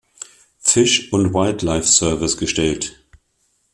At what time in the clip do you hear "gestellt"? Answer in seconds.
2.35-2.97